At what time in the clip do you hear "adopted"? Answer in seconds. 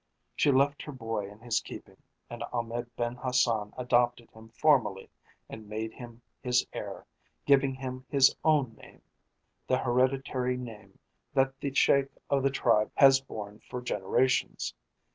3.77-4.31